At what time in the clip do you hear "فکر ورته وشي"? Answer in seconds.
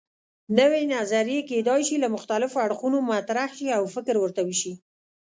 3.95-4.73